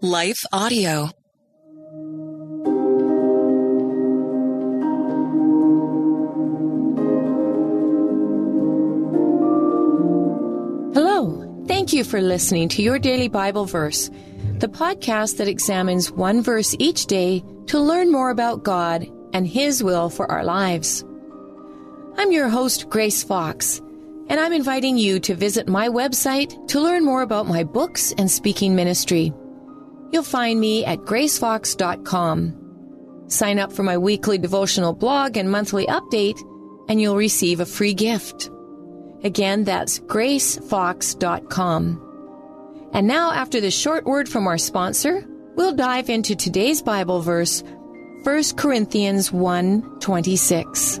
[0.00, 1.10] Life Audio.
[10.94, 11.64] Hello.
[11.66, 14.10] Thank you for listening to Your Daily Bible Verse,
[14.58, 19.82] the podcast that examines one verse each day to learn more about God and His
[19.82, 21.04] will for our lives.
[22.16, 23.80] I'm your host, Grace Fox,
[24.28, 28.30] and I'm inviting you to visit my website to learn more about my books and
[28.30, 29.32] speaking ministry.
[30.12, 32.58] You'll find me at gracefox.com.
[33.28, 36.38] Sign up for my weekly devotional blog and monthly update,
[36.88, 38.50] and you'll receive a free gift.
[39.24, 42.08] Again, that's gracefox.com.
[42.92, 47.62] And now, after this short word from our sponsor, we'll dive into today's Bible verse,
[48.24, 51.00] 1 Corinthians 1 26.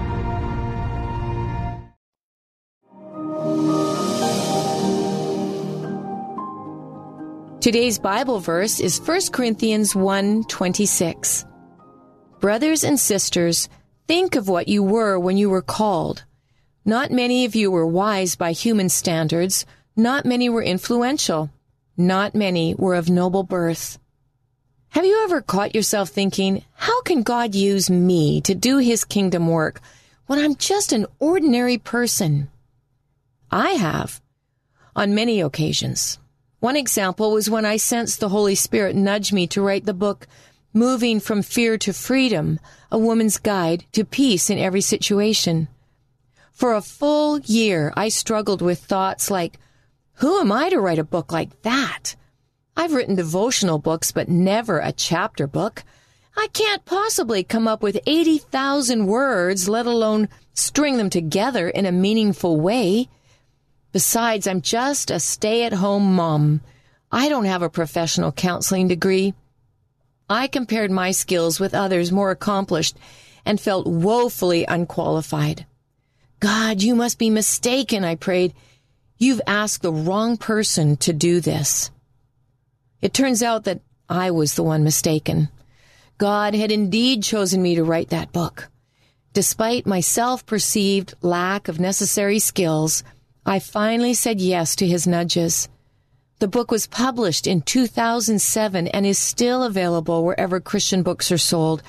[7.71, 11.45] Today's Bible verse is 1 Corinthians 1:26.
[12.41, 13.69] Brothers and sisters,
[14.09, 16.25] think of what you were when you were called.
[16.83, 19.65] Not many of you were wise by human standards,
[19.95, 21.49] not many were influential,
[21.95, 23.97] not many were of noble birth.
[24.89, 29.47] Have you ever caught yourself thinking, how can God use me to do his kingdom
[29.47, 29.79] work
[30.27, 32.49] when I'm just an ordinary person?
[33.49, 34.21] I have,
[34.93, 36.19] on many occasions.
[36.61, 40.27] One example was when I sensed the Holy Spirit nudge me to write the book
[40.75, 42.59] Moving from Fear to Freedom,
[42.91, 45.69] a woman's guide to peace in every situation.
[46.51, 49.57] For a full year, I struggled with thoughts like,
[50.17, 52.15] who am I to write a book like that?
[52.77, 55.83] I've written devotional books, but never a chapter book.
[56.37, 61.91] I can't possibly come up with 80,000 words, let alone string them together in a
[61.91, 63.09] meaningful way.
[63.91, 66.61] Besides, I'm just a stay at home mom.
[67.11, 69.33] I don't have a professional counseling degree.
[70.29, 72.95] I compared my skills with others more accomplished
[73.45, 75.65] and felt woefully unqualified.
[76.39, 78.53] God, you must be mistaken, I prayed.
[79.17, 81.91] You've asked the wrong person to do this.
[83.01, 85.49] It turns out that I was the one mistaken.
[86.17, 88.69] God had indeed chosen me to write that book.
[89.33, 93.03] Despite my self perceived lack of necessary skills,
[93.45, 95.67] I finally said yes to his nudges.
[96.39, 101.81] The book was published in 2007 and is still available wherever Christian books are sold.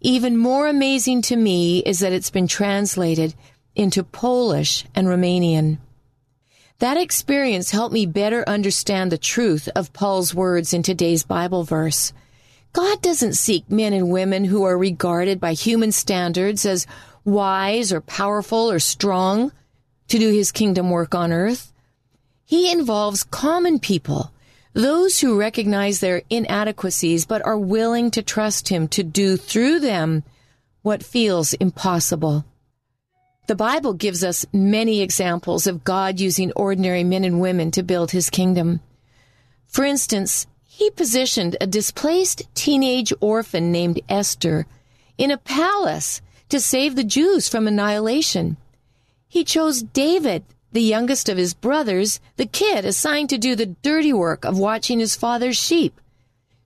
[0.00, 3.34] Even more amazing to me is that it's been translated
[3.74, 5.78] into Polish and Romanian.
[6.78, 12.12] That experience helped me better understand the truth of Paul's words in today's Bible verse.
[12.72, 16.86] God doesn't seek men and women who are regarded by human standards as
[17.24, 19.52] wise or powerful or strong
[20.10, 21.72] to do his kingdom work on earth.
[22.44, 24.32] He involves common people,
[24.72, 30.24] those who recognize their inadequacies but are willing to trust him to do through them
[30.82, 32.44] what feels impossible.
[33.46, 38.10] The Bible gives us many examples of God using ordinary men and women to build
[38.10, 38.80] his kingdom.
[39.66, 44.66] For instance, he positioned a displaced teenage orphan named Esther
[45.18, 48.56] in a palace to save the Jews from annihilation.
[49.30, 50.42] He chose David,
[50.72, 54.98] the youngest of his brothers, the kid assigned to do the dirty work of watching
[54.98, 56.00] his father's sheep,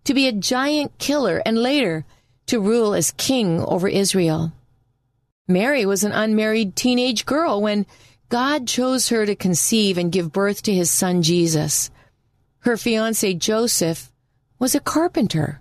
[0.05, 2.07] to be a giant killer, and later
[2.47, 4.55] to rule as king over Israel.
[5.47, 7.85] Mary was an unmarried teenage girl when
[8.31, 11.91] God chose her to conceive and give birth to his son Jesus.
[12.61, 14.11] Her fiance Joseph
[14.59, 15.61] was a carpenter.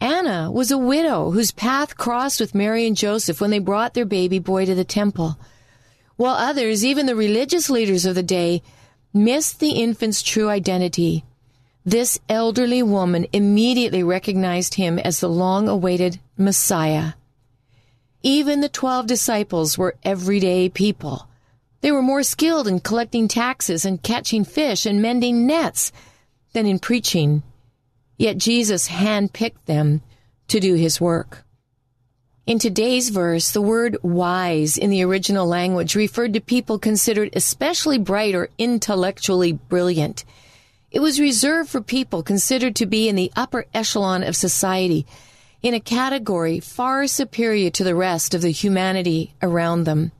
[0.00, 4.06] Anna was a widow whose path crossed with Mary and Joseph when they brought their
[4.06, 5.38] baby boy to the temple
[6.16, 8.62] while others, even the religious leaders of the day,
[9.12, 11.24] missed the infant's true identity.
[11.84, 17.12] This elderly woman immediately recognized him as the long awaited Messiah.
[18.22, 21.28] Even the twelve disciples were everyday people.
[21.82, 25.92] They were more skilled in collecting taxes and catching fish and mending nets
[26.54, 27.42] than in preaching.
[28.16, 30.00] Yet Jesus handpicked them
[30.48, 31.43] to do his work.
[32.46, 37.96] In today's verse, the word wise in the original language referred to people considered especially
[37.96, 40.26] bright or intellectually brilliant.
[40.90, 45.06] It was reserved for people considered to be in the upper echelon of society,
[45.62, 50.12] in a category far superior to the rest of the humanity around them.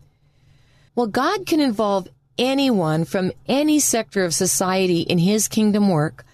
[0.95, 6.25] While God can involve anyone from any sector of society in his kingdom work,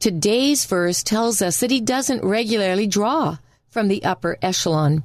[0.00, 3.38] today's verse tells us that he doesn't regularly draw
[3.68, 5.04] from the upper echelon.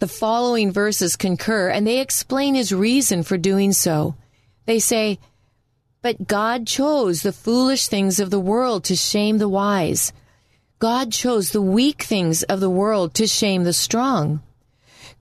[0.00, 4.14] The following verses concur and they explain his reason for doing so.
[4.64, 5.18] They say,
[6.02, 10.12] But God chose the foolish things of the world to shame the wise.
[10.78, 14.40] God chose the weak things of the world to shame the strong.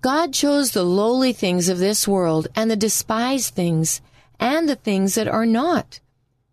[0.02, 4.00] God chose the lowly things of this world and the despised things
[4.40, 6.00] and the things that are not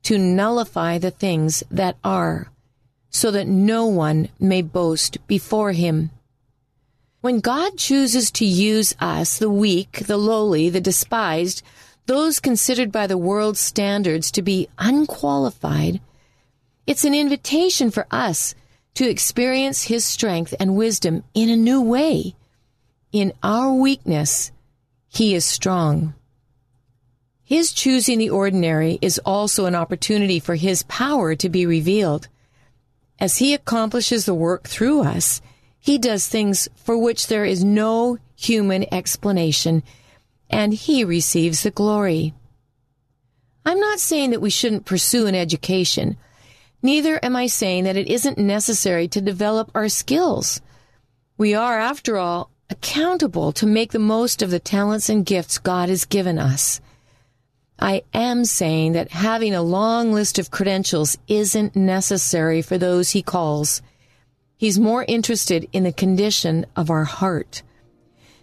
[0.04, 2.50] to nullify the things that are,
[3.10, 6.10] so that no one may boast before him.
[7.24, 11.62] When God chooses to use us, the weak, the lowly, the despised,
[12.04, 16.02] those considered by the world's standards to be unqualified,
[16.86, 18.54] it's an invitation for us
[18.96, 22.34] to experience His strength and wisdom in a new way.
[23.10, 24.52] In our weakness,
[25.08, 26.12] He is strong.
[27.42, 32.28] His choosing the ordinary is also an opportunity for His power to be revealed.
[33.18, 35.40] As He accomplishes the work through us,
[35.84, 39.82] he does things for which there is no human explanation,
[40.48, 42.32] and he receives the glory.
[43.66, 46.16] I'm not saying that we shouldn't pursue an education.
[46.82, 50.62] Neither am I saying that it isn't necessary to develop our skills.
[51.36, 55.90] We are, after all, accountable to make the most of the talents and gifts God
[55.90, 56.80] has given us.
[57.78, 63.20] I am saying that having a long list of credentials isn't necessary for those he
[63.20, 63.82] calls.
[64.64, 67.62] He's more interested in the condition of our heart.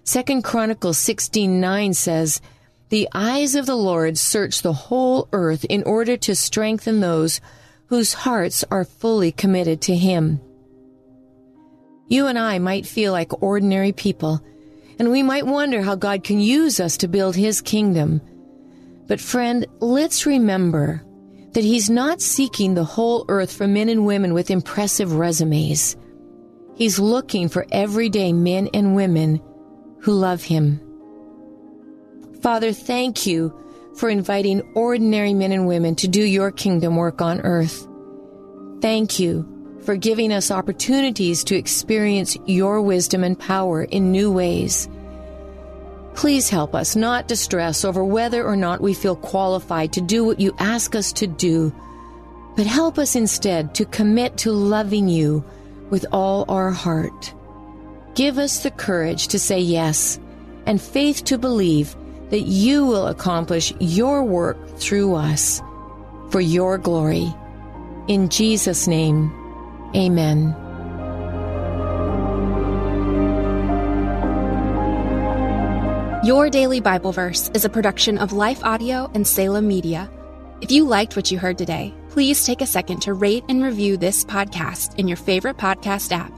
[0.03, 2.41] Second Chronicles 16:9 says,
[2.89, 7.41] "The eyes of the Lord search the whole earth in order to strengthen those
[7.87, 10.39] whose hearts are fully committed to him."
[12.07, 14.41] You and I might feel like ordinary people,
[14.99, 18.21] and we might wonder how God can use us to build his kingdom.
[19.07, 21.01] But friend, let's remember
[21.53, 25.95] that he's not seeking the whole earth for men and women with impressive resumes.
[26.81, 29.39] He's looking for everyday men and women
[29.99, 30.81] who love him.
[32.41, 33.53] Father, thank you
[33.97, 37.87] for inviting ordinary men and women to do your kingdom work on earth.
[38.81, 44.89] Thank you for giving us opportunities to experience your wisdom and power in new ways.
[46.15, 50.23] Please help us not to stress over whether or not we feel qualified to do
[50.23, 51.71] what you ask us to do,
[52.55, 55.45] but help us instead to commit to loving you
[55.91, 57.33] with all our heart.
[58.15, 60.19] Give us the courage to say yes
[60.65, 61.95] and faith to believe
[62.31, 65.61] that you will accomplish your work through us
[66.29, 67.31] for your glory.
[68.07, 69.31] In Jesus' name,
[69.95, 70.55] amen.
[76.23, 80.09] Your Daily Bible Verse is a production of Life Audio and Salem Media.
[80.61, 83.95] If you liked what you heard today, please take a second to rate and review
[83.95, 86.31] this podcast in your favorite podcast app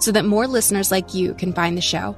[0.00, 2.16] so that more listeners like you can find the show.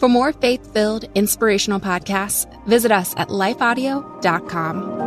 [0.00, 4.98] For more faith filled, inspirational podcasts, visit us at lifeaudio.com.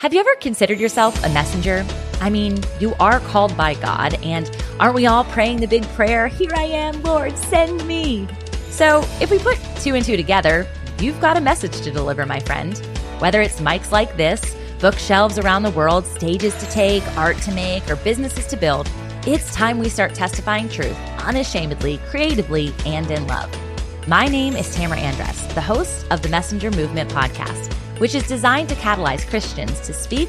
[0.00, 1.84] Have you ever considered yourself a messenger?
[2.20, 6.28] I mean, you are called by God, and aren't we all praying the big prayer,
[6.28, 8.28] Here I am, Lord, send me?
[8.68, 10.66] So if we put two and two together,
[11.00, 12.76] you've got a message to deliver, my friend.
[13.20, 17.88] Whether it's mics like this, bookshelves around the world, stages to take, art to make,
[17.90, 18.90] or businesses to build,
[19.26, 23.50] it's time we start testifying truth unashamedly, creatively, and in love.
[24.08, 28.68] My name is Tamara Andress, the host of the Messenger Movement podcast, which is designed
[28.70, 30.28] to catalyze Christians to speak,